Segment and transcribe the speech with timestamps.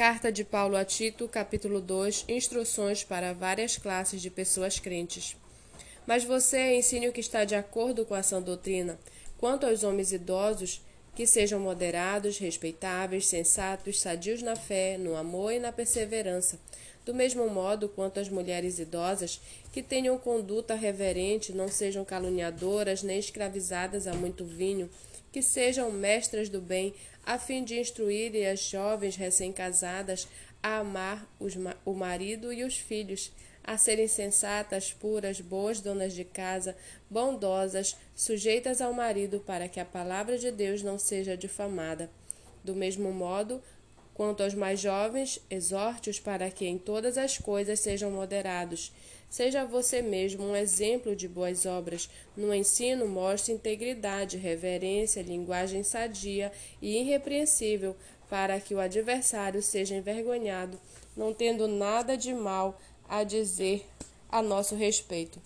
[0.00, 5.36] Carta de Paulo a Tito, capítulo 2 Instruções para várias classes de pessoas crentes.
[6.06, 8.98] Mas você ensine o que está de acordo com a sã doutrina.
[9.36, 10.80] Quanto aos homens idosos,
[11.14, 16.58] que sejam moderados, respeitáveis, sensatos, sadios na fé, no amor e na perseverança.
[17.04, 19.38] Do mesmo modo, quanto às mulheres idosas,
[19.70, 24.88] que tenham conduta reverente, não sejam caluniadoras nem escravizadas a muito vinho,
[25.32, 26.94] que sejam mestras do bem,
[27.24, 30.26] a fim de instruírem as jovens recém-casadas
[30.62, 36.24] a amar os, o marido e os filhos, a serem sensatas, puras, boas donas de
[36.24, 36.76] casa,
[37.08, 42.10] bondosas, sujeitas ao marido, para que a palavra de Deus não seja difamada.
[42.64, 43.62] Do mesmo modo,
[44.20, 48.92] Quanto aos mais jovens, exorte-os para que em todas as coisas sejam moderados.
[49.30, 52.10] Seja você mesmo um exemplo de boas obras.
[52.36, 56.52] No ensino, mostre integridade, reverência, linguagem sadia
[56.82, 57.96] e irrepreensível,
[58.28, 60.78] para que o adversário seja envergonhado,
[61.16, 62.78] não tendo nada de mal
[63.08, 63.86] a dizer
[64.28, 65.40] a nosso respeito.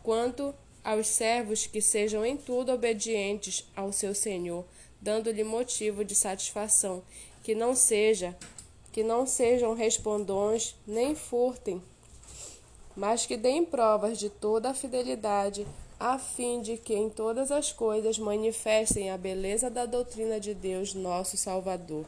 [0.00, 0.54] Quanto
[0.84, 4.64] aos servos que sejam em tudo obedientes ao seu Senhor,
[5.00, 7.02] dando-lhe motivo de satisfação,
[7.42, 8.36] que não seja,
[8.92, 11.82] que não sejam respondões nem furtem,
[12.96, 15.66] mas que deem provas de toda a fidelidade,
[15.98, 20.94] a fim de que em todas as coisas manifestem a beleza da doutrina de Deus,
[20.94, 22.04] nosso Salvador.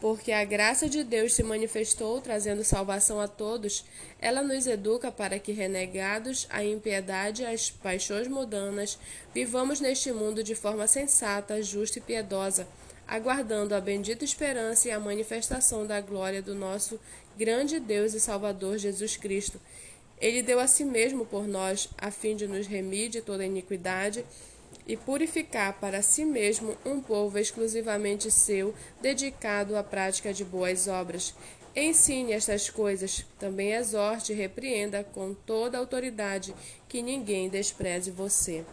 [0.00, 3.84] Porque a graça de Deus se manifestou, trazendo salvação a todos,
[4.20, 8.96] ela nos educa para que, renegados à impiedade e às paixões mundanas,
[9.34, 12.66] vivamos neste mundo de forma sensata, justa e piedosa
[13.08, 17.00] aguardando a bendita esperança e a manifestação da glória do nosso
[17.38, 19.58] grande Deus e Salvador Jesus Cristo.
[20.20, 24.26] Ele deu a si mesmo por nós, a fim de nos remir de toda iniquidade
[24.86, 31.34] e purificar para si mesmo um povo exclusivamente seu, dedicado à prática de boas obras.
[31.74, 36.54] Ensine estas coisas, também exorte e repreenda com toda autoridade,
[36.88, 38.64] que ninguém despreze você.